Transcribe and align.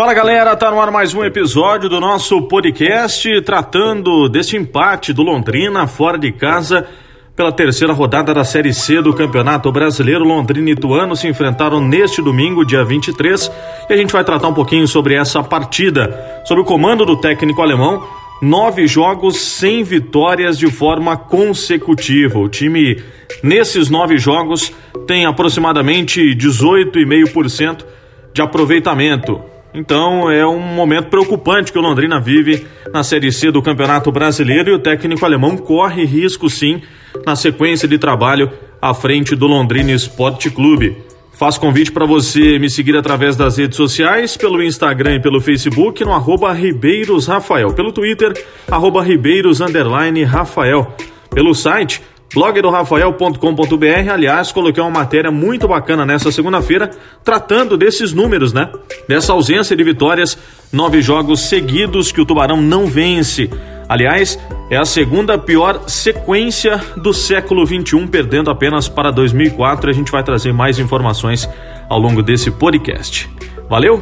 Fala 0.00 0.14
galera, 0.14 0.56
tá 0.56 0.70
no 0.70 0.80
ar 0.80 0.90
mais 0.90 1.12
um 1.12 1.22
episódio 1.22 1.86
do 1.86 2.00
nosso 2.00 2.40
podcast 2.48 3.38
tratando 3.42 4.30
deste 4.30 4.56
empate 4.56 5.12
do 5.12 5.22
Londrina 5.22 5.86
fora 5.86 6.16
de 6.16 6.32
casa 6.32 6.88
pela 7.36 7.52
terceira 7.52 7.92
rodada 7.92 8.32
da 8.32 8.42
Série 8.42 8.72
C 8.72 9.02
do 9.02 9.12
Campeonato 9.12 9.70
Brasileiro. 9.70 10.24
Londrina 10.24 10.70
e 10.70 10.72
Ituano 10.72 11.14
se 11.14 11.28
enfrentaram 11.28 11.86
neste 11.86 12.22
domingo, 12.22 12.64
dia 12.64 12.82
23, 12.82 13.52
e 13.90 13.92
a 13.92 13.96
gente 13.98 14.10
vai 14.10 14.24
tratar 14.24 14.48
um 14.48 14.54
pouquinho 14.54 14.88
sobre 14.88 15.12
essa 15.12 15.42
partida, 15.42 16.42
sobre 16.46 16.62
o 16.62 16.66
comando 16.66 17.04
do 17.04 17.20
técnico 17.20 17.60
alemão. 17.60 18.02
Nove 18.40 18.86
jogos 18.86 19.36
sem 19.36 19.82
vitórias 19.82 20.56
de 20.56 20.70
forma 20.70 21.14
consecutiva. 21.14 22.38
O 22.38 22.48
time, 22.48 23.02
nesses 23.42 23.90
nove 23.90 24.16
jogos, 24.16 24.72
tem 25.06 25.26
aproximadamente 25.26 26.22
18,5% 26.34 27.84
de 28.32 28.40
aproveitamento. 28.40 29.59
Então 29.72 30.30
é 30.30 30.46
um 30.46 30.58
momento 30.58 31.08
preocupante 31.08 31.72
que 31.72 31.78
o 31.78 31.82
Londrina 31.82 32.18
vive 32.20 32.66
na 32.92 33.02
Série 33.02 33.30
C 33.30 33.50
do 33.50 33.62
Campeonato 33.62 34.10
Brasileiro 34.10 34.70
e 34.70 34.74
o 34.74 34.78
técnico 34.78 35.24
alemão 35.24 35.56
corre 35.56 36.04
risco 36.04 36.50
sim 36.50 36.82
na 37.24 37.36
sequência 37.36 37.86
de 37.86 37.98
trabalho 37.98 38.50
à 38.82 38.92
frente 38.92 39.36
do 39.36 39.46
Londrina 39.46 39.92
Esporte 39.92 40.50
Clube. 40.50 40.96
Faço 41.32 41.60
convite 41.60 41.90
para 41.90 42.04
você 42.04 42.58
me 42.58 42.68
seguir 42.68 42.96
através 42.96 43.34
das 43.34 43.56
redes 43.56 43.76
sociais, 43.76 44.36
pelo 44.36 44.62
Instagram 44.62 45.14
e 45.14 45.20
pelo 45.20 45.40
Facebook, 45.40 46.04
no 46.04 46.12
arroba 46.12 46.54
pelo 47.74 47.92
Twitter, 47.92 48.44
arroba 48.70 49.02
pelo 51.30 51.54
site 51.54 52.02
blogdorafael.com.br. 52.34 54.10
Aliás, 54.12 54.52
coloquei 54.52 54.82
uma 54.82 54.90
matéria 54.90 55.30
muito 55.30 55.66
bacana 55.66 56.06
nessa 56.06 56.30
segunda-feira 56.30 56.90
tratando 57.24 57.76
desses 57.76 58.12
números, 58.12 58.52
né? 58.52 58.70
Dessa 59.08 59.32
ausência 59.32 59.76
de 59.76 59.82
vitórias, 59.82 60.38
nove 60.72 61.02
jogos 61.02 61.48
seguidos 61.48 62.12
que 62.12 62.20
o 62.20 62.26
Tubarão 62.26 62.60
não 62.60 62.86
vence. 62.86 63.50
Aliás, 63.88 64.38
é 64.70 64.76
a 64.76 64.84
segunda 64.84 65.36
pior 65.36 65.88
sequência 65.88 66.80
do 66.96 67.12
século 67.12 67.66
21, 67.66 68.06
perdendo 68.06 68.48
apenas 68.48 68.88
para 68.88 69.10
2004. 69.10 69.90
A 69.90 69.92
gente 69.92 70.12
vai 70.12 70.22
trazer 70.22 70.52
mais 70.52 70.78
informações 70.78 71.48
ao 71.88 71.98
longo 71.98 72.22
desse 72.22 72.52
podcast. 72.52 73.28
Valeu? 73.68 74.00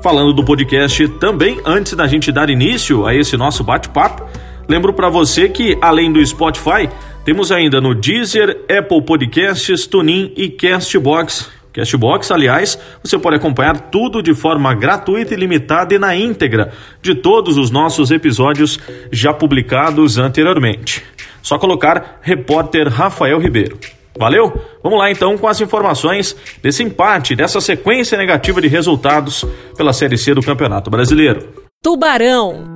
Falando 0.00 0.32
do 0.32 0.44
podcast 0.44 1.08
também, 1.18 1.60
antes 1.64 1.94
da 1.94 2.06
gente 2.06 2.30
dar 2.30 2.48
início 2.48 3.04
a 3.04 3.12
esse 3.12 3.36
nosso 3.36 3.64
bate-papo, 3.64 4.24
lembro 4.68 4.92
para 4.92 5.08
você 5.08 5.48
que 5.48 5.76
além 5.80 6.12
do 6.12 6.24
Spotify, 6.24 6.88
temos 7.26 7.50
ainda 7.50 7.80
no 7.80 7.92
Deezer, 7.92 8.56
Apple 8.70 9.02
Podcasts, 9.02 9.84
TuneIn 9.88 10.32
e 10.36 10.48
Castbox. 10.48 11.50
Castbox, 11.72 12.30
aliás, 12.30 12.78
você 13.02 13.18
pode 13.18 13.34
acompanhar 13.34 13.90
tudo 13.90 14.22
de 14.22 14.32
forma 14.32 14.72
gratuita 14.74 15.34
e 15.34 15.36
limitada 15.36 15.92
e 15.92 15.98
na 15.98 16.14
íntegra 16.14 16.72
de 17.02 17.16
todos 17.16 17.58
os 17.58 17.68
nossos 17.68 18.12
episódios 18.12 18.78
já 19.10 19.32
publicados 19.32 20.18
anteriormente. 20.18 21.02
Só 21.42 21.58
colocar 21.58 22.20
repórter 22.22 22.88
Rafael 22.88 23.40
Ribeiro. 23.40 23.76
Valeu? 24.16 24.62
Vamos 24.80 24.96
lá 24.96 25.10
então 25.10 25.36
com 25.36 25.48
as 25.48 25.60
informações 25.60 26.36
desse 26.62 26.84
empate, 26.84 27.34
dessa 27.34 27.60
sequência 27.60 28.16
negativa 28.16 28.60
de 28.60 28.68
resultados 28.68 29.44
pela 29.76 29.92
Série 29.92 30.16
C 30.16 30.32
do 30.32 30.42
Campeonato 30.42 30.88
Brasileiro. 30.88 31.44
Tubarão 31.82 32.75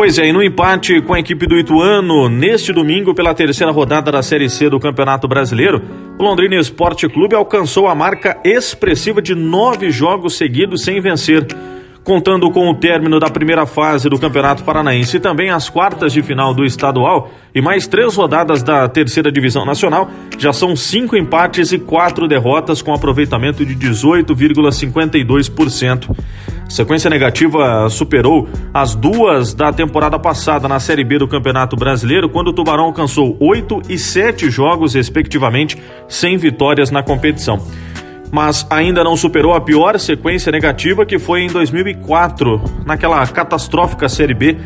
Pois 0.00 0.18
é, 0.18 0.28
e 0.28 0.32
no 0.32 0.42
empate 0.42 0.98
com 1.02 1.12
a 1.12 1.20
equipe 1.20 1.46
do 1.46 1.58
Ituano, 1.58 2.26
neste 2.26 2.72
domingo, 2.72 3.14
pela 3.14 3.34
terceira 3.34 3.70
rodada 3.70 4.10
da 4.10 4.22
Série 4.22 4.48
C 4.48 4.70
do 4.70 4.80
Campeonato 4.80 5.28
Brasileiro, 5.28 5.82
o 6.18 6.22
Londrina 6.22 6.56
Esporte 6.56 7.06
Clube 7.06 7.34
alcançou 7.34 7.86
a 7.86 7.94
marca 7.94 8.40
expressiva 8.42 9.20
de 9.20 9.34
nove 9.34 9.90
jogos 9.90 10.38
seguidos 10.38 10.84
sem 10.84 11.02
vencer 11.02 11.46
contando 12.04 12.48
com 12.50 12.70
o 12.70 12.74
término 12.74 13.18
da 13.20 13.28
primeira 13.28 13.66
fase 13.66 14.08
do 14.08 14.18
Campeonato 14.18 14.64
Paranaense 14.64 15.18
e 15.18 15.20
também 15.20 15.50
as 15.50 15.68
quartas 15.68 16.10
de 16.12 16.22
final 16.22 16.54
do 16.54 16.64
estadual 16.64 17.30
e 17.54 17.60
mais 17.60 17.86
três 17.86 18.16
rodadas 18.16 18.62
da 18.62 18.88
terceira 18.88 19.30
divisão 19.30 19.66
nacional, 19.66 20.10
já 20.38 20.50
são 20.52 20.74
cinco 20.74 21.14
empates 21.16 21.72
e 21.72 21.78
quatro 21.78 22.26
derrotas 22.26 22.80
com 22.80 22.94
aproveitamento 22.94 23.66
de 23.66 23.76
18,52%. 23.76 26.16
A 26.66 26.70
sequência 26.70 27.10
negativa 27.10 27.90
superou 27.90 28.48
as 28.72 28.94
duas 28.94 29.52
da 29.52 29.72
temporada 29.72 30.16
passada 30.18 30.68
na 30.68 30.78
Série 30.78 31.02
B 31.02 31.18
do 31.18 31.26
Campeonato 31.26 31.74
Brasileiro, 31.74 32.28
quando 32.28 32.46
o 32.48 32.52
Tubarão 32.52 32.84
alcançou 32.84 33.36
oito 33.40 33.82
e 33.88 33.98
sete 33.98 34.48
jogos, 34.48 34.94
respectivamente, 34.94 35.76
sem 36.08 36.36
vitórias 36.36 36.88
na 36.90 37.02
competição 37.02 37.60
mas 38.30 38.66
ainda 38.70 39.02
não 39.02 39.16
superou 39.16 39.54
a 39.54 39.60
pior 39.60 39.98
sequência 39.98 40.52
negativa 40.52 41.04
que 41.04 41.18
foi 41.18 41.42
em 41.42 41.48
2004, 41.48 42.62
naquela 42.86 43.26
catastrófica 43.26 44.08
Série 44.08 44.34
B, 44.34 44.56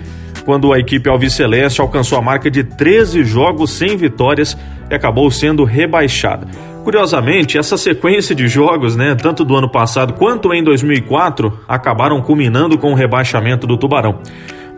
quando 0.45 0.73
a 0.73 0.79
equipe 0.79 1.09
alviceleste 1.09 1.81
alcançou 1.81 2.19
a 2.19 2.23
marca 2.23 2.51
de 2.51 2.63
13 2.63 3.25
jogos 3.25 3.71
sem 3.71 3.97
vitórias 3.97 4.57
e 4.91 4.95
acabou 4.95 5.31
sendo 5.31 5.65
rebaixada. 5.65 6.47
Curiosamente, 6.85 7.57
essa 7.57 7.79
sequência 7.79 8.35
de 8.35 8.47
jogos, 8.47 8.95
né, 8.95 9.15
tanto 9.15 9.43
do 9.43 9.57
ano 9.57 9.71
passado 9.71 10.13
quanto 10.13 10.53
em 10.53 10.63
2004, 10.63 11.61
acabaram 11.67 12.21
culminando 12.21 12.77
com 12.77 12.93
o 12.93 12.95
rebaixamento 12.95 13.67
do 13.67 13.79
Tubarão. 13.79 14.19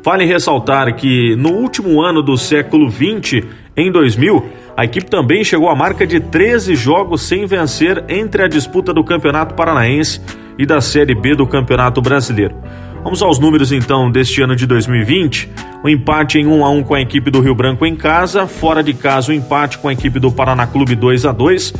Vale 0.04 0.24
ressaltar 0.24 0.94
que 0.94 1.34
no 1.34 1.50
último 1.50 2.00
ano 2.00 2.22
do 2.22 2.38
século 2.38 2.88
20, 2.88 3.44
em 3.76 3.92
2000, 3.92 4.46
a 4.76 4.84
equipe 4.84 5.10
também 5.10 5.44
chegou 5.44 5.68
à 5.68 5.74
marca 5.74 6.06
de 6.06 6.18
13 6.18 6.74
jogos 6.74 7.22
sem 7.22 7.44
vencer 7.44 8.04
entre 8.08 8.42
a 8.42 8.48
disputa 8.48 8.92
do 8.92 9.04
Campeonato 9.04 9.54
Paranaense 9.54 10.20
e 10.58 10.64
da 10.64 10.80
Série 10.80 11.14
B 11.14 11.34
do 11.34 11.46
Campeonato 11.46 12.00
Brasileiro. 12.00 12.56
Vamos 13.04 13.22
aos 13.22 13.38
números 13.38 13.70
então 13.70 14.10
deste 14.10 14.42
ano 14.42 14.56
de 14.56 14.66
2020. 14.66 15.50
O 15.84 15.88
empate 15.88 16.38
em 16.38 16.46
1 16.46 16.64
a 16.64 16.70
1 16.70 16.82
com 16.82 16.94
a 16.94 17.00
equipe 17.00 17.30
do 17.30 17.40
Rio 17.40 17.54
Branco 17.54 17.86
em 17.86 17.94
casa, 17.94 18.46
fora 18.46 18.82
de 18.82 18.94
casa 18.94 19.30
o 19.30 19.34
empate 19.34 19.78
com 19.78 19.88
a 19.88 19.92
equipe 19.92 20.18
do 20.18 20.32
Paraná 20.32 20.66
Clube 20.66 20.96
2 20.96 21.24
a 21.24 21.32
2, 21.32 21.72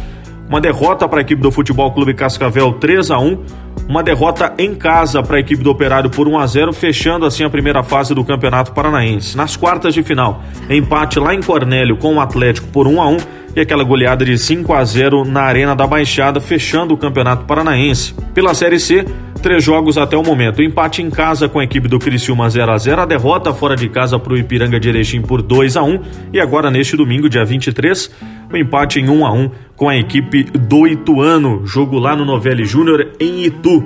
uma 0.49 0.61
derrota 0.61 1.09
para 1.09 1.21
a 1.21 1.23
equipe 1.23 1.43
do 1.43 1.51
Futebol 1.51 1.93
Clube 1.93 2.15
Cascavel 2.15 2.73
3 2.75 3.11
a 3.11 3.19
1, 3.19 3.45
uma 3.89 4.03
derrota 4.03 4.53
em 4.59 4.75
casa 4.75 5.23
para 5.23 5.37
a 5.37 5.41
equipe 5.41 5.63
do 5.63 5.71
Operário 5.71 6.11
por 6.11 6.27
1 6.27 6.39
a 6.39 6.47
0, 6.47 6.73
fechando 6.73 7.27
assim 7.27 7.45
a 7.45 7.51
primeira 7.51 7.83
fase 7.83 8.15
do 8.15 8.25
Campeonato 8.25 8.73
Paranaense. 8.73 9.37
Nas 9.37 9.57
quartas 9.57 9.95
de 9.95 10.03
final, 10.03 10.43
empate 10.69 11.19
lá 11.19 11.35
em 11.35 11.43
Cornélio 11.43 11.97
com 11.97 12.15
o 12.15 12.21
Atlético 12.21 12.69
por 12.69 12.87
1 12.87 13.01
a 13.01 13.09
1 13.09 13.17
e 13.57 13.61
aquela 13.61 13.83
goleada 13.83 14.25
de 14.25 14.37
5 14.37 14.73
a 14.75 14.85
0 14.85 15.25
na 15.25 15.43
Arena 15.43 15.75
da 15.75 15.87
Baixada, 15.87 16.41
fechando 16.41 16.93
o 16.93 16.99
Campeonato 16.99 17.47
Paranaense. 17.47 18.15
Pela 18.35 18.53
Série 18.53 18.79
C, 18.79 19.07
três 19.47 19.65
jogos 19.65 19.97
até 19.97 20.17
o 20.17 20.23
momento. 20.23 20.63
Empate 20.63 21.01
em 21.01 21.09
casa 21.09 21.49
com 21.49 21.59
a 21.59 21.65
equipe 21.65 21.89
do 21.89 21.99
Criciúma 21.99 22.51
0 22.51 22.71
a 22.71 22.77
0 22.77 23.01
a 23.03 23.07
derrota 23.07 23.55
fora 23.55 23.77
de 23.77 23.89
casa 23.89 24.19
para 24.19 24.35
o 24.35 24.37
Ipiranga 24.37 24.79
de 24.79 24.89
Erechim 24.89 25.23
por 25.23 25.41
2 25.41 25.77
a 25.77 25.83
1 25.83 26.01
e 26.33 26.41
agora 26.41 26.71
neste 26.71 26.97
domingo, 26.97 27.31
dia 27.31 27.45
23, 27.45 28.11
o 28.53 28.57
empate 28.57 29.01
em 29.01 29.09
1 29.09 29.27
a 29.27 29.33
1 29.33 29.51
com 29.75 29.89
a 29.89 29.97
equipe 29.97 30.45
do 30.45 30.87
Ituano, 30.87 31.67
jogo 31.67 31.99
lá 31.99 32.17
no 32.17 32.25
Novelli 32.25 32.65
Júnior 32.65 33.13
em 33.21 33.45
Itu. 33.45 33.85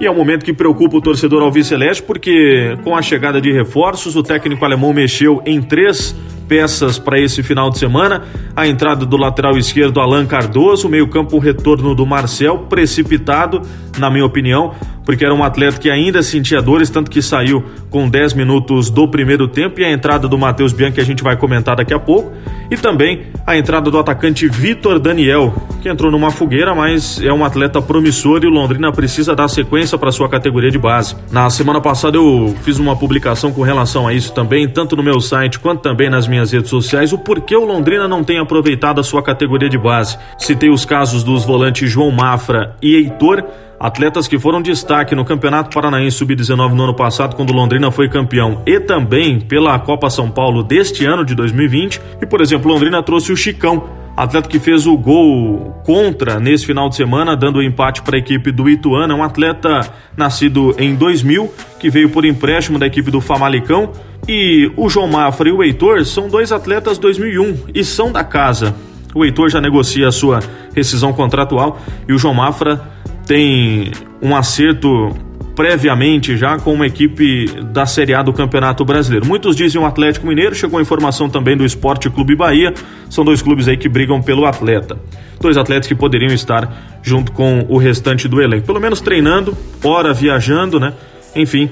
E 0.00 0.06
é 0.06 0.10
um 0.10 0.16
momento 0.16 0.44
que 0.44 0.52
preocupa 0.52 0.96
o 0.96 1.00
torcedor 1.00 1.42
alviceleste 1.42 2.02
porque 2.02 2.76
com 2.82 2.96
a 2.96 3.02
chegada 3.02 3.40
de 3.40 3.52
reforços, 3.52 4.16
o 4.16 4.22
técnico 4.22 4.64
alemão 4.64 4.92
mexeu 4.92 5.40
em 5.46 5.62
três 5.62 6.16
peças 6.48 6.98
para 6.98 7.18
esse 7.18 7.42
final 7.42 7.70
de 7.70 7.78
semana. 7.78 8.24
A 8.54 8.66
entrada 8.66 9.06
do 9.06 9.16
lateral 9.16 9.56
esquerdo 9.56 10.00
Alan 10.00 10.26
Cardoso, 10.26 10.88
meio-campo 10.88 11.38
retorno 11.38 11.94
do 11.94 12.04
Marcel, 12.04 12.66
precipitado, 12.68 13.62
na 13.98 14.10
minha 14.10 14.24
opinião, 14.24 14.74
porque 15.04 15.24
era 15.24 15.34
um 15.34 15.42
atleta 15.42 15.78
que 15.78 15.90
ainda 15.90 16.22
sentia 16.22 16.62
dores, 16.62 16.88
tanto 16.90 17.10
que 17.10 17.20
saiu 17.20 17.64
com 17.90 18.08
10 18.08 18.34
minutos 18.34 18.90
do 18.90 19.08
primeiro 19.08 19.48
tempo, 19.48 19.80
e 19.80 19.84
a 19.84 19.90
entrada 19.90 20.28
do 20.28 20.38
Matheus 20.38 20.72
Bianchi 20.72 21.00
a 21.00 21.04
gente 21.04 21.22
vai 21.22 21.36
comentar 21.36 21.76
daqui 21.76 21.92
a 21.92 21.98
pouco, 21.98 22.32
e 22.70 22.76
também 22.76 23.26
a 23.46 23.56
entrada 23.56 23.90
do 23.90 23.98
atacante 23.98 24.48
Vitor 24.48 24.98
Daniel, 24.98 25.52
que 25.82 25.88
entrou 25.88 26.10
numa 26.10 26.30
fogueira, 26.30 26.74
mas 26.74 27.20
é 27.22 27.32
um 27.32 27.44
atleta 27.44 27.82
promissor 27.82 28.40
e 28.44 28.46
o 28.46 28.50
Londrina 28.50 28.92
precisa 28.92 29.34
dar 29.34 29.48
sequência 29.48 29.98
para 29.98 30.12
sua 30.12 30.28
categoria 30.28 30.70
de 30.70 30.78
base. 30.78 31.16
Na 31.30 31.50
semana 31.50 31.80
passada 31.80 32.16
eu 32.16 32.54
fiz 32.62 32.78
uma 32.78 32.96
publicação 32.96 33.52
com 33.52 33.62
relação 33.62 34.06
a 34.06 34.14
isso 34.14 34.32
também, 34.32 34.68
tanto 34.68 34.96
no 34.96 35.02
meu 35.02 35.20
site 35.20 35.58
quanto 35.58 35.82
também 35.82 36.08
nas 36.08 36.28
minhas 36.32 36.50
redes 36.50 36.70
sociais 36.70 37.12
o 37.12 37.18
porquê 37.18 37.54
o 37.54 37.64
Londrina 37.64 38.08
não 38.08 38.24
tem 38.24 38.38
aproveitado 38.38 38.98
a 39.00 39.04
sua 39.04 39.22
categoria 39.22 39.68
de 39.68 39.76
base. 39.76 40.18
Citei 40.38 40.70
os 40.70 40.86
casos 40.86 41.22
dos 41.22 41.44
volantes 41.44 41.90
João 41.90 42.10
Mafra 42.10 42.74
e 42.80 42.96
Heitor, 42.96 43.44
atletas 43.78 44.26
que 44.26 44.38
foram 44.38 44.62
destaque 44.62 45.14
no 45.14 45.26
Campeonato 45.26 45.74
Paranaense 45.74 46.16
Sub-19 46.16 46.72
no 46.72 46.84
ano 46.84 46.94
passado, 46.94 47.36
quando 47.36 47.52
Londrina 47.52 47.90
foi 47.90 48.08
campeão, 48.08 48.62
e 48.64 48.80
também 48.80 49.40
pela 49.40 49.78
Copa 49.78 50.08
São 50.08 50.30
Paulo 50.30 50.62
deste 50.62 51.04
ano 51.04 51.22
de 51.22 51.34
2020. 51.34 52.00
E, 52.22 52.24
por 52.24 52.40
exemplo, 52.40 52.72
Londrina 52.72 53.02
trouxe 53.02 53.30
o 53.30 53.36
Chicão, 53.36 53.84
atleta 54.16 54.48
que 54.48 54.58
fez 54.58 54.86
o 54.86 54.96
gol 54.96 55.80
contra 55.84 56.38
nesse 56.38 56.66
final 56.66 56.88
de 56.88 56.96
semana, 56.96 57.36
dando 57.36 57.58
o 57.58 57.62
empate 57.62 58.02
para 58.02 58.16
a 58.16 58.18
equipe 58.18 58.50
do 58.52 58.68
Ituano. 58.68 59.12
É 59.12 59.16
um 59.16 59.22
atleta 59.22 59.88
nascido 60.16 60.74
em 60.78 60.94
2000, 60.94 61.52
que 61.78 61.90
veio 61.90 62.10
por 62.10 62.24
empréstimo 62.24 62.78
da 62.78 62.86
equipe 62.86 63.10
do 63.10 63.20
Famalicão 63.20 63.92
e 64.28 64.70
o 64.76 64.88
João 64.88 65.08
Mafra 65.08 65.48
e 65.48 65.52
o 65.52 65.62
Heitor 65.62 66.04
são 66.04 66.28
dois 66.28 66.52
atletas 66.52 66.98
2001 66.98 67.56
e 67.74 67.84
são 67.84 68.12
da 68.12 68.22
casa. 68.22 68.74
O 69.14 69.24
Heitor 69.24 69.50
já 69.50 69.60
negocia 69.60 70.08
a 70.08 70.12
sua 70.12 70.40
rescisão 70.74 71.12
contratual 71.12 71.80
e 72.08 72.12
o 72.12 72.18
João 72.18 72.34
Mafra 72.34 72.80
tem 73.26 73.90
um 74.20 74.34
acerto 74.36 75.10
previamente 75.54 76.36
já 76.36 76.58
com 76.58 76.72
uma 76.72 76.86
equipe 76.86 77.46
da 77.72 77.86
Série 77.86 78.14
A 78.14 78.22
do 78.22 78.32
Campeonato 78.32 78.84
Brasileiro. 78.84 79.26
Muitos 79.26 79.54
dizem 79.54 79.80
o 79.80 79.86
Atlético 79.86 80.26
Mineiro, 80.26 80.54
chegou 80.54 80.78
a 80.78 80.82
informação 80.82 81.28
também 81.28 81.56
do 81.56 81.64
Esporte 81.64 82.08
Clube 82.08 82.34
Bahia, 82.34 82.72
são 83.08 83.24
dois 83.24 83.42
clubes 83.42 83.68
aí 83.68 83.76
que 83.76 83.88
brigam 83.88 84.22
pelo 84.22 84.46
atleta. 84.46 84.98
Dois 85.40 85.56
atletas 85.56 85.86
que 85.86 85.94
poderiam 85.94 86.32
estar 86.32 87.00
junto 87.02 87.32
com 87.32 87.66
o 87.68 87.76
restante 87.76 88.28
do 88.28 88.40
elenco, 88.40 88.66
pelo 88.66 88.80
menos 88.80 89.00
treinando, 89.00 89.56
ora 89.84 90.12
viajando, 90.12 90.80
né? 90.80 90.92
Enfim, 91.34 91.68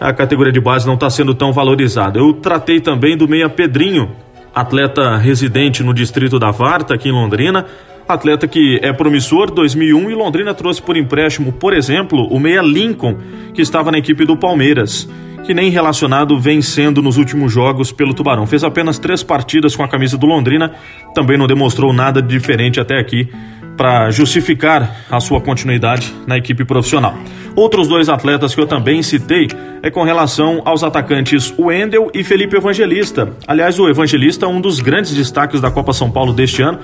a 0.00 0.12
categoria 0.12 0.52
de 0.52 0.60
base 0.60 0.86
não 0.86 0.94
está 0.94 1.08
sendo 1.08 1.34
tão 1.34 1.52
valorizada. 1.52 2.18
Eu 2.18 2.32
tratei 2.34 2.80
também 2.80 3.16
do 3.16 3.26
meia 3.26 3.48
Pedrinho, 3.48 4.10
atleta 4.54 5.16
residente 5.16 5.82
no 5.82 5.92
distrito 5.92 6.38
da 6.38 6.50
Varta, 6.50 6.94
aqui 6.94 7.08
em 7.08 7.12
Londrina, 7.12 7.66
Atleta 8.08 8.46
que 8.46 8.78
é 8.82 8.92
promissor, 8.92 9.50
2001 9.50 10.10
e 10.10 10.14
Londrina 10.14 10.54
trouxe 10.54 10.80
por 10.80 10.96
empréstimo, 10.96 11.52
por 11.52 11.72
exemplo, 11.72 12.26
o 12.30 12.38
meia 12.38 12.62
Lincoln, 12.62 13.16
que 13.52 13.60
estava 13.60 13.90
na 13.90 13.98
equipe 13.98 14.24
do 14.24 14.36
Palmeiras, 14.36 15.08
que 15.44 15.52
nem 15.52 15.70
relacionado 15.70 16.38
vem 16.38 16.62
sendo 16.62 17.02
nos 17.02 17.16
últimos 17.16 17.52
jogos 17.52 17.90
pelo 17.90 18.14
Tubarão. 18.14 18.46
Fez 18.46 18.62
apenas 18.62 18.98
três 18.98 19.22
partidas 19.22 19.74
com 19.74 19.82
a 19.82 19.88
camisa 19.88 20.16
do 20.16 20.26
Londrina, 20.26 20.72
também 21.14 21.36
não 21.36 21.46
demonstrou 21.46 21.92
nada 21.92 22.22
de 22.22 22.28
diferente 22.28 22.78
até 22.78 22.98
aqui 22.98 23.28
para 23.76 24.10
justificar 24.10 25.04
a 25.10 25.20
sua 25.20 25.40
continuidade 25.40 26.14
na 26.26 26.36
equipe 26.36 26.64
profissional. 26.64 27.16
Outros 27.54 27.88
dois 27.88 28.08
atletas 28.08 28.54
que 28.54 28.60
eu 28.60 28.66
também 28.66 29.02
citei 29.02 29.48
é 29.82 29.90
com 29.90 30.02
relação 30.02 30.62
aos 30.64 30.82
atacantes 30.82 31.54
Wendel 31.58 32.10
e 32.12 32.22
Felipe 32.22 32.56
Evangelista. 32.56 33.32
Aliás, 33.46 33.78
o 33.78 33.88
Evangelista 33.88 34.46
é 34.46 34.48
um 34.48 34.60
dos 34.60 34.80
grandes 34.80 35.14
destaques 35.14 35.60
da 35.60 35.70
Copa 35.70 35.92
São 35.92 36.10
Paulo 36.10 36.32
deste 36.32 36.62
ano 36.62 36.78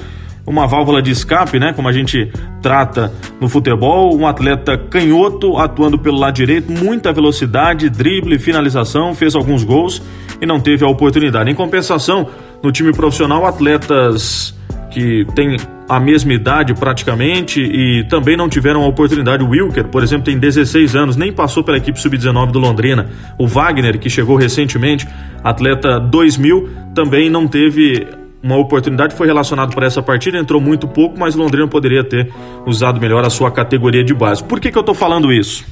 uma 0.46 0.66
válvula 0.66 1.00
de 1.00 1.10
escape, 1.10 1.58
né? 1.58 1.72
Como 1.72 1.88
a 1.88 1.92
gente 1.92 2.30
trata 2.60 3.12
no 3.40 3.48
futebol, 3.48 4.16
um 4.16 4.26
atleta 4.26 4.76
canhoto 4.76 5.56
atuando 5.56 5.98
pelo 5.98 6.18
lado 6.18 6.34
direito, 6.34 6.70
muita 6.70 7.12
velocidade, 7.12 7.88
drible, 7.88 8.38
finalização, 8.38 9.14
fez 9.14 9.34
alguns 9.34 9.62
gols 9.62 10.02
e 10.40 10.46
não 10.46 10.60
teve 10.60 10.84
a 10.84 10.88
oportunidade. 10.88 11.50
Em 11.50 11.54
compensação, 11.54 12.28
no 12.62 12.72
time 12.72 12.92
profissional, 12.92 13.46
atletas 13.46 14.54
que 14.92 15.24
têm 15.34 15.56
a 15.88 15.98
mesma 15.98 16.32
idade 16.32 16.74
praticamente 16.74 17.60
e 17.60 18.04
também 18.04 18.36
não 18.36 18.48
tiveram 18.48 18.82
a 18.82 18.86
oportunidade. 18.86 19.42
O 19.42 19.48
Wilker, 19.48 19.88
por 19.88 20.02
exemplo, 20.02 20.24
tem 20.24 20.38
16 20.38 20.94
anos, 20.94 21.16
nem 21.16 21.32
passou 21.32 21.64
pela 21.64 21.78
equipe 21.78 22.00
sub-19 22.00 22.52
do 22.52 22.58
Londrina. 22.58 23.08
O 23.38 23.46
Wagner, 23.46 23.98
que 23.98 24.08
chegou 24.08 24.36
recentemente, 24.36 25.08
atleta 25.42 25.98
2000, 25.98 26.68
também 26.94 27.30
não 27.30 27.48
teve 27.48 28.06
uma 28.42 28.56
oportunidade, 28.56 29.14
foi 29.14 29.26
relacionado 29.26 29.72
para 29.72 29.86
essa 29.86 30.02
partida, 30.02 30.36
entrou 30.36 30.60
muito 30.60 30.88
pouco, 30.88 31.18
mas 31.18 31.34
Londrina 31.34 31.66
poderia 31.68 32.02
ter 32.02 32.32
usado 32.66 33.00
melhor 33.00 33.24
a 33.24 33.30
sua 33.30 33.50
categoria 33.50 34.02
de 34.02 34.12
base. 34.12 34.42
Por 34.42 34.58
que, 34.60 34.70
que 34.70 34.76
eu 34.76 34.80
estou 34.80 34.94
falando 34.94 35.32
isso? 35.32 35.64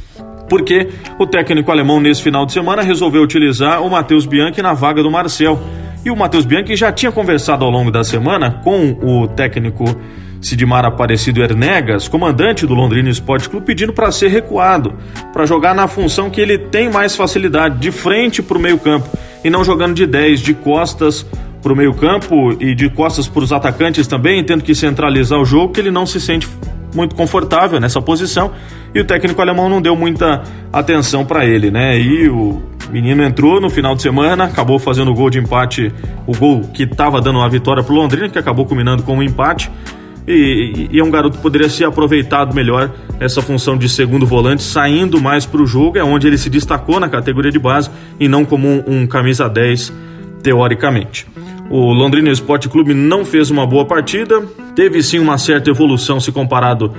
Porque 0.49 0.89
o 1.19 1.27
técnico 1.27 1.71
alemão, 1.71 2.01
nesse 2.01 2.23
final 2.23 2.47
de 2.47 2.53
semana, 2.53 2.83
resolveu 2.83 3.23
utilizar 3.23 3.83
o 3.83 3.91
Matheus 3.91 4.27
Bianchi 4.27 4.63
na 4.63 4.73
vaga 4.73 5.03
do 5.03 5.11
Marcel. 5.11 5.61
E 6.05 6.11
o 6.11 6.17
Matheus 6.17 6.47
Bianchi 6.47 6.77
já 6.77 6.91
tinha 6.91 7.13
conversado 7.13 7.65
ao 7.65 7.71
longo 7.71 7.91
da 7.91 8.03
semana 8.03 8.61
com 8.65 8.97
o 9.03 9.29
técnico 9.29 9.85
Sidmar 10.41 10.87
Aparecido 10.87 11.43
Ernegas, 11.43 12.09
comandante 12.09 12.67
do 12.67 12.73
Londrina 12.73 13.11
Esporte 13.11 13.49
Clube, 13.49 13.67
pedindo 13.67 13.93
para 13.93 14.11
ser 14.11 14.29
recuado, 14.29 14.95
para 15.33 15.45
jogar 15.45 15.75
na 15.75 15.87
função 15.87 16.31
que 16.31 16.41
ele 16.41 16.57
tem 16.57 16.91
mais 16.91 17.15
facilidade, 17.15 17.79
de 17.79 17.91
frente 17.91 18.43
para 18.43 18.57
o 18.57 18.61
meio-campo, 18.61 19.07
e 19.45 19.51
não 19.51 19.63
jogando 19.63 19.95
de 19.95 20.07
10, 20.07 20.41
de 20.41 20.55
costas 20.55 21.27
para 21.63 21.73
o 21.73 21.77
meio-campo 21.77 22.57
e 22.59 22.75
de 22.75 22.89
costas 22.89 23.29
para 23.29 23.45
os 23.45 23.53
atacantes 23.53 24.07
também, 24.07 24.43
tendo 24.43 24.65
que 24.65 24.75
centralizar 24.75 25.39
o 25.39 25.45
jogo, 25.45 25.75
que 25.75 25.81
ele 25.81 25.91
não 25.91 26.07
se 26.07 26.19
sente 26.19 26.49
muito 26.95 27.15
confortável 27.15 27.81
nessa 27.81 28.01
posição 28.01 28.53
e 28.95 29.01
o 29.01 29.05
técnico 29.05 29.41
alemão 29.41 29.69
não 29.69 29.81
deu 29.81 29.95
muita 29.95 30.43
atenção 30.73 31.25
para 31.25 31.45
ele, 31.47 31.71
né? 31.71 31.99
E 31.99 32.29
o 32.29 32.61
menino 32.91 33.23
entrou 33.23 33.61
no 33.61 33.71
final 33.71 33.95
de 33.95 34.03
semana, 34.03 34.45
acabou 34.45 34.79
fazendo 34.79 35.11
o 35.11 35.15
gol 35.15 35.31
de 35.31 35.39
empate, 35.39 35.93
o 36.27 36.37
gol 36.37 36.63
que 36.75 36.83
estava 36.83 37.21
dando 37.21 37.41
a 37.41 37.49
vitória 37.49 37.83
para 37.83 37.93
o 37.93 37.97
Londrina, 37.97 38.29
que 38.29 38.39
acabou 38.39 38.67
culminando 38.67 39.03
com 39.03 39.17
um 39.17 39.23
empate. 39.23 39.71
E, 40.27 40.89
e, 40.93 40.99
é 40.99 41.03
um 41.03 41.11
garoto 41.11 41.37
que 41.37 41.43
poderia 41.43 41.69
ser 41.69 41.85
aproveitado 41.85 42.55
melhor 42.55 42.93
nessa 43.19 43.41
função 43.41 43.77
de 43.77 43.89
segundo 43.89 44.27
volante, 44.27 44.63
saindo 44.63 45.21
mais 45.21 45.47
para 45.47 45.63
o 45.63 45.67
jogo, 45.67 45.99
é 45.99 46.05
onde 46.05 46.27
ele 46.27 46.39
se 46.39 46.51
destacou 46.51 47.01
na 47.01 47.09
categoria 47.09 47.51
de 47.51 47.59
base 47.59 47.91
e 48.19 48.29
não 48.29 48.45
como 48.45 48.69
um, 48.69 48.83
um 48.87 49.07
camisa 49.07 49.49
10 49.49 49.93
teoricamente. 50.43 51.27
O 51.71 51.93
Londrina 51.93 52.31
Esporte 52.31 52.69
Clube 52.69 52.93
não 52.93 53.25
fez 53.25 53.49
uma 53.49 53.65
boa 53.65 53.85
partida, 53.85 54.43
teve 54.75 55.01
sim 55.05 55.21
uma 55.21 55.39
certa 55.39 55.71
evolução 55.71 56.19
se 56.19 56.33
comparado 56.33 56.93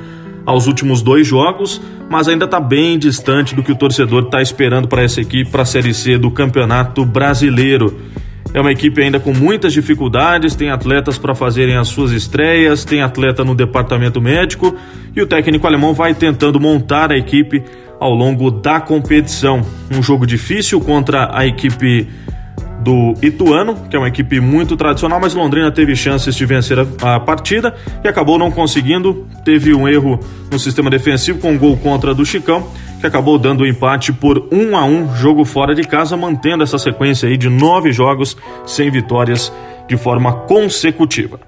aos 0.45 0.65
últimos 0.65 1.01
dois 1.01 1.27
jogos, 1.27 1.81
mas 2.09 2.29
ainda 2.29 2.45
está 2.45 2.57
bem 2.57 2.97
distante 2.97 3.53
do 3.53 3.61
que 3.61 3.73
o 3.73 3.75
torcedor 3.75 4.23
está 4.23 4.41
esperando 4.41 4.87
para 4.87 5.03
essa 5.03 5.19
equipe 5.19 5.51
para 5.51 5.63
a 5.63 5.65
Série 5.65 5.93
C 5.93 6.17
do 6.17 6.31
Campeonato 6.31 7.03
Brasileiro. 7.03 7.99
É 8.53 8.61
uma 8.61 8.71
equipe 8.71 9.01
ainda 9.01 9.19
com 9.19 9.33
muitas 9.33 9.73
dificuldades, 9.73 10.55
tem 10.55 10.69
atletas 10.69 11.17
para 11.17 11.35
fazerem 11.35 11.75
as 11.75 11.89
suas 11.89 12.13
estreias, 12.13 12.85
tem 12.85 13.01
atleta 13.01 13.43
no 13.43 13.53
departamento 13.53 14.21
médico 14.21 14.73
e 15.13 15.21
o 15.21 15.27
técnico 15.27 15.67
alemão 15.67 15.93
vai 15.93 16.13
tentando 16.13 16.61
montar 16.61 17.11
a 17.11 17.17
equipe 17.17 17.61
ao 17.99 18.13
longo 18.13 18.49
da 18.49 18.79
competição. 18.79 19.65
Um 19.93 20.01
jogo 20.01 20.25
difícil 20.25 20.79
contra 20.79 21.29
a 21.37 21.45
equipe 21.45 22.07
do 22.83 23.13
Ituano, 23.21 23.77
que 23.89 23.95
é 23.95 23.99
uma 23.99 24.07
equipe 24.07 24.39
muito 24.39 24.75
tradicional, 24.75 25.19
mas 25.19 25.35
Londrina 25.35 25.71
teve 25.71 25.95
chances 25.95 26.35
de 26.35 26.45
vencer 26.45 26.79
a, 26.79 27.15
a, 27.15 27.19
partida 27.19 27.75
e 28.03 28.07
acabou 28.07 28.37
não 28.37 28.51
conseguindo. 28.51 29.27
Teve 29.45 29.73
um 29.73 29.87
erro 29.87 30.19
no 30.51 30.57
sistema 30.57 30.89
defensivo 30.89 31.39
com 31.39 31.51
um 31.51 31.57
gol 31.57 31.77
contra 31.77 32.13
do 32.13 32.25
Chicão, 32.25 32.67
que 32.99 33.05
acabou 33.05 33.37
dando 33.37 33.61
o 33.61 33.63
um 33.63 33.67
empate 33.67 34.11
por 34.11 34.47
um 34.51 34.75
a 34.75 34.83
um, 34.83 35.15
jogo 35.15 35.45
fora 35.45 35.75
de 35.75 35.83
casa, 35.83 36.17
mantendo 36.17 36.63
essa 36.63 36.79
sequência 36.79 37.29
aí 37.29 37.37
de 37.37 37.49
nove 37.49 37.91
jogos 37.91 38.35
sem 38.65 38.89
vitórias 38.89 39.53
de 39.87 39.95
forma 39.95 40.33
consecutiva. 40.33 41.39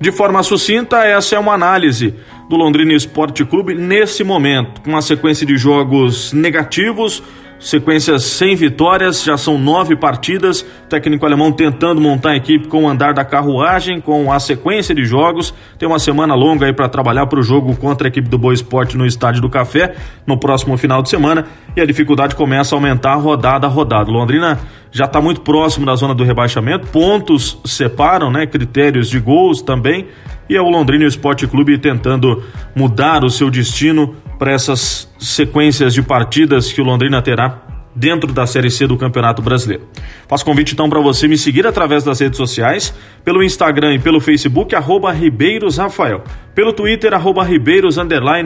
De 0.00 0.10
forma 0.10 0.42
sucinta, 0.42 1.04
essa 1.04 1.36
é 1.36 1.38
uma 1.38 1.52
análise 1.52 2.14
do 2.50 2.56
Londrina 2.56 2.92
Esporte 2.92 3.44
Clube 3.44 3.76
nesse 3.76 4.24
momento, 4.24 4.80
com 4.80 4.90
uma 4.90 5.00
sequência 5.00 5.46
de 5.46 5.56
jogos 5.56 6.32
negativos, 6.32 7.22
sequências 7.60 8.24
sem 8.24 8.56
vitórias, 8.56 9.22
já 9.22 9.36
são 9.36 9.56
nove 9.56 9.94
partidas. 9.94 10.66
Técnico 10.88 11.24
alemão 11.24 11.52
tentando 11.52 12.00
montar 12.00 12.30
a 12.30 12.36
equipe 12.36 12.66
com 12.66 12.82
o 12.82 12.88
andar 12.88 13.14
da 13.14 13.24
carruagem, 13.24 14.00
com 14.00 14.32
a 14.32 14.40
sequência 14.40 14.92
de 14.92 15.04
jogos. 15.04 15.54
Tem 15.78 15.88
uma 15.88 16.00
semana 16.00 16.34
longa 16.34 16.66
aí 16.66 16.72
para 16.72 16.88
trabalhar 16.88 17.26
para 17.26 17.38
o 17.38 17.42
jogo 17.42 17.76
contra 17.76 18.08
a 18.08 18.10
equipe 18.10 18.28
do 18.28 18.36
Boa 18.36 18.52
Esporte 18.52 18.96
no 18.96 19.06
Estádio 19.06 19.40
do 19.40 19.48
Café 19.48 19.94
no 20.26 20.36
próximo 20.36 20.76
final 20.76 21.02
de 21.02 21.08
semana. 21.08 21.46
E 21.76 21.80
a 21.80 21.86
dificuldade 21.86 22.34
começa 22.34 22.74
a 22.74 22.76
aumentar 22.76 23.14
rodada 23.14 23.68
a 23.68 23.70
rodada. 23.70 24.10
Londrina 24.10 24.58
já 24.90 25.04
está 25.04 25.20
muito 25.20 25.42
próximo 25.42 25.86
da 25.86 25.94
zona 25.94 26.16
do 26.16 26.24
rebaixamento, 26.24 26.88
pontos 26.88 27.60
separam, 27.64 28.28
né? 28.28 28.44
Critérios 28.44 29.08
de 29.08 29.20
gols 29.20 29.62
também 29.62 30.08
e 30.50 30.56
é 30.56 30.60
o 30.60 30.68
Londrina 30.68 31.04
Esporte 31.04 31.46
Clube 31.46 31.78
tentando 31.78 32.42
mudar 32.74 33.22
o 33.22 33.30
seu 33.30 33.48
destino 33.48 34.16
para 34.36 34.50
essas 34.50 35.08
sequências 35.16 35.94
de 35.94 36.02
partidas 36.02 36.72
que 36.72 36.80
o 36.80 36.84
Londrina 36.84 37.22
terá 37.22 37.62
dentro 37.94 38.32
da 38.32 38.44
Série 38.48 38.68
C 38.68 38.84
do 38.84 38.96
Campeonato 38.96 39.40
Brasileiro. 39.40 39.86
Faço 40.26 40.44
convite 40.44 40.72
então 40.72 40.90
para 40.90 41.00
você 41.00 41.28
me 41.28 41.38
seguir 41.38 41.68
através 41.68 42.02
das 42.02 42.18
redes 42.18 42.36
sociais, 42.36 42.92
pelo 43.24 43.44
Instagram 43.44 43.94
e 43.94 44.00
pelo 44.00 44.20
Facebook, 44.20 44.74
arroba 44.74 45.12
Ribeiros 45.12 45.76
Rafael, 45.76 46.24
pelo 46.52 46.72
Twitter, 46.72 47.14
arroba 47.14 47.44
Ribeiros 47.44 47.96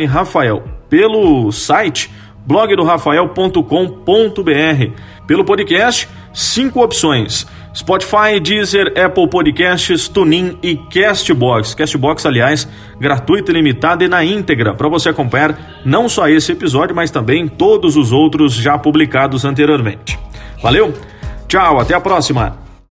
Rafael, 0.07 0.63
pelo 0.91 1.51
site 1.53 2.11
blogdorafael.com.br, 2.47 5.27
pelo 5.27 5.43
podcast, 5.43 6.07
cinco 6.35 6.83
opções 6.83 7.47
Spotify, 7.75 8.39
Deezer, 8.41 8.93
Apple 8.97 9.29
Podcasts, 9.29 10.09
TuneIn 10.09 10.57
e 10.63 10.77
Castbox. 10.77 11.75
Castbox, 11.75 12.25
aliás, 12.25 12.69
gratuito 13.01 13.51
limitado 13.51 14.05
e 14.05 14.09
na 14.09 14.25
íntegra 14.25 14.75
para 14.75 14.89
você 14.89 15.09
acompanhar 15.09 15.83
não 15.85 16.09
só 16.09 16.29
esse 16.29 16.53
episódio, 16.53 16.95
mas 16.95 17.11
também 17.11 17.49
todos 17.49 17.97
os 17.97 18.13
outros 18.13 18.55
já 18.55 18.79
publicados 18.79 19.45
anteriormente. 19.45 20.19
Valeu? 20.63 20.95
Tchau, 21.49 21.81
até 21.81 21.95
a 21.95 22.01
próxima! 22.01 22.64